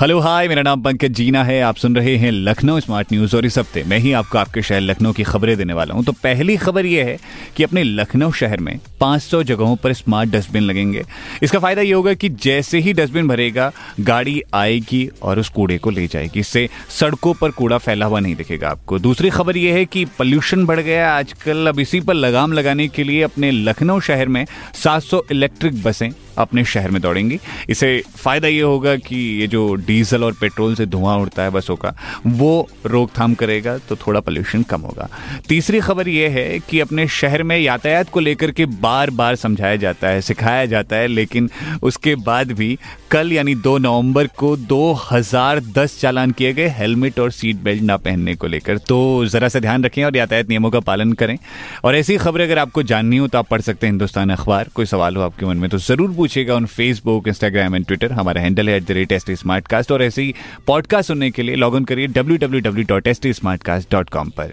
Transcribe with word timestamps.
hello, 0.00 0.18
hi, 0.20 0.48
मेरा 0.48 0.62
नाम 0.62 0.80
पंकज 0.82 1.10
जीना 1.10 1.42
है। 1.44 1.60
आप 1.60 1.76
सुन 1.76 1.94
रहे 1.96 2.16
हैं 2.16 2.30
लखनऊ 2.30 2.80
स्मार्ट 2.80 3.12
न्यूज़ 3.12 3.36
और 3.36 3.46
इस 3.46 3.56
हफ़्ते 3.58 3.82
मैं 3.84 3.98
ही 3.98 4.12
आपको 4.12 4.38
आपके 4.38 4.62
शहर 4.62 4.80
लखनऊ 4.80 5.12
की 5.12 5.22
खबरें 5.22 5.56
देने 5.56 5.72
वाला 5.72 5.94
हूँ। 5.94 6.04
तो 6.04 6.12
पहली 6.12 6.56
खबर 6.56 6.86
यह 6.86 7.04
है 7.04 7.16
कि 7.56 7.62
अपने 7.62 7.84
लखनऊ 7.84 8.32
शहर 8.32 8.60
में 8.60 8.78
500 9.00 9.42
जगहों 9.42 9.76
पर 9.76 9.92
स्मार्ट 9.92 10.30
डस्टबिन 10.30 10.62
लगेंगे। 10.62 11.04
इसका 11.42 11.58
फ़ायदा 11.58 11.82
ये 11.82 11.92
होगा 11.92 12.14
कि 12.14 12.28
जैसे 12.28 12.78
ही 12.78 12.92
डस्टबिन 12.92 13.28
भरेगा, 13.28 13.72
गाड़ी 14.00 14.42
आएगी 14.54 15.08
और 15.22 15.38
उस 15.38 15.48
कूड़े 15.48 15.78
को 15.78 15.90
ले 15.90 16.06
जाएगी। 16.06 16.40
इससे 16.40 16.68
सड़कों 16.90 17.34
पर 17.34 17.50
कूड़ा 17.50 17.78
फैला 17.78 18.06
हुआ 18.06 18.20
नहीं 18.20 18.34
दिखेगा 18.36 18.68
आपको। 18.68 18.98
दूसरी 18.98 19.30
खबर 19.30 19.56
यह 19.56 19.74
है 19.74 19.84
कि 19.84 20.04
पॉल्यूशन 20.18 20.66
बढ़ 20.66 20.80
गया 20.80 21.10
आजकल 21.14 21.66
अब 21.66 21.80
इसी 21.80 22.00
पर 22.00 22.14
लगाम 22.14 22.52
लगाने 22.52 22.88
के 22.88 23.04
लिए 23.04 23.22
अपने 23.22 23.50
लखनऊ 23.50 24.00
शहर 24.00 24.28
में 24.28 24.44
700 24.74 25.24
इलेक्ट्रिक 25.30 25.82
बसें 25.82 26.10
अपने 26.38 26.64
शहर 26.66 26.90
में 26.90 27.00
दौड़ेंगी। 27.02 27.38
इससे 27.70 28.02
फ़ायदा 28.16 28.48
ये 28.48 28.60
होगा 28.62 28.94
कि 28.98 29.16
ये 29.40 29.46
जो 29.46 29.74
डीजल 29.76 30.24
और 30.24 30.32
पेट्रोल 30.40 30.74
से 30.74 30.86
धुआँ 30.86 31.16
उड़ता 31.18 31.42
है 31.42 31.50
बसों 31.50 31.76
का, 31.76 31.94
वो 32.26 32.68
रोकथाम 32.86 33.34
करेगा 33.34 33.76
तो 33.78 33.96
थोड़ा 33.96 34.20
पोल्यूशन 34.20 34.62
कम 34.62 34.80
होगा। 34.80 35.08
तीसरी 35.48 35.80
खबर 35.80 36.08
ये 36.08 36.28
है 36.28 36.58
कि 36.60 36.80
अपने 36.80 37.06
शहर 37.10 37.42
में 37.42 37.56
यातायात 37.58 38.10
को 38.10 38.20
लेकर 38.20 38.50
के 38.50 38.66
बार 38.66 39.10
बार 39.12 39.36
समझाया 39.36 39.76
जाता 39.76 40.08
है, 40.08 40.20
सिखाया 40.22 40.66
जाता 40.66 40.96
है, 40.96 41.06
लेकिन 41.08 41.50
उसके 41.82 42.14
बाद 42.16 42.52
भी 42.52 42.78
कल 43.10 43.32
यानी 43.32 43.54
दो 43.56 43.76
नवंबर 43.78 44.26
को 44.36 44.56
2010 44.58 45.98
चालान 46.00 46.30
किए 46.30 46.52
गए 46.52 46.68
हेलमेट 46.68 47.18
और 47.20 47.30
सीट 47.30 47.56
बेल्ट 47.56 47.82
ना 47.82 47.96
पहनने 47.98 48.34
को 48.34 48.46
लेकर। 48.46 48.78
तो 48.78 49.26
जरा 49.26 49.48
सा 49.48 49.60
ध्यान 49.60 49.84
रखें 49.84 50.02
और 50.04 50.16
यातायात 50.16 50.48
नियमों 50.48 50.70
का 50.70 50.80
पालन 50.82 51.12
करें। 51.14 51.36
और 51.84 51.96
ऐसी 51.96 52.16
खबरें 52.16 52.44
अगर 52.44 52.58
आपको 52.58 52.82
जाननी 52.84 53.16
हो 53.16 53.26
तो 53.28 53.38
आप 53.38 53.48
पढ़ 53.48 53.60
सकते 53.60 53.86
हैं 53.86 53.92
हिंदुस्तान 53.92 54.30
अखबार। 54.30 54.68
कोई 54.74 54.86
सवाल 54.86 55.16
हो 55.16 55.22
आपके 55.22 55.46
मन 55.46 55.56
में 55.56 55.68
तो 55.70 55.78
ज़रूर 55.78 56.10
पूछिएगा 56.25 56.55
on 56.55 56.65
Facebook 56.65 57.27
Instagram 57.27 57.75
and 57.75 57.85
Twitter 57.85 58.11
हमारा 58.11 58.41
हैंडल 58.41 58.69
है 58.69 58.75
at 58.77 58.83
the 58.83 58.91
rate 58.91 59.11
S 59.11 59.25
T 59.25 59.35
Smartcast 59.67 59.91
और 59.91 60.03
ऐसे 60.03 60.21
ही 60.21 60.33
पॉडकास्ट 60.67 61.07
सुनने 61.07 61.31
के 61.31 61.43
लिए 61.43 61.55
लॉग 61.55 61.75
इन 61.77 61.85
करिए 61.85 62.07
W 62.07 62.37
W 62.37 62.61
W 62.61 62.85
dot 62.89 63.07
S 63.07 63.21
T 63.21 63.33
Smartcast 63.63 63.91
dot 63.91 64.09
com 64.09 64.29
पर 64.37 64.51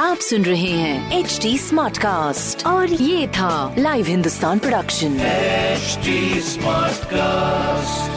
आप 0.00 0.18
सुन 0.18 0.44
रहे 0.44 0.70
हैं 0.70 1.18
एच 1.18 1.38
डी 1.42 1.56
स्मार्ट 1.58 1.98
कास्ट 1.98 2.66
और 2.66 2.92
ये 2.92 3.26
था 3.36 3.74
live 3.78 4.06
Hindustan 4.06 4.58
production 4.58 5.18
HD 5.82 6.14
Smartcast. 6.46 8.10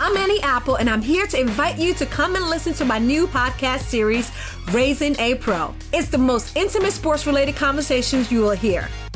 I'm 0.00 0.16
Annie 0.16 0.40
Apple, 0.42 0.76
and 0.76 0.90
I'm 0.90 1.02
here 1.02 1.26
to 1.26 1.40
invite 1.40 1.78
you 1.78 1.94
to 1.94 2.06
come 2.06 2.36
and 2.36 2.48
listen 2.48 2.74
to 2.74 2.84
my 2.84 2.98
new 3.00 3.26
podcast 3.28 3.90
series, 3.96 4.30
Raising 4.72 5.18
a 5.18 5.34
Pro. 5.36 5.74
It's 5.92 6.08
the 6.08 6.18
most 6.18 6.56
intimate 6.56 6.92
sports 6.92 7.26
related 7.26 7.56
conversations 7.56 8.30
you 8.30 8.42
will 8.42 8.58
hear. 8.66 8.88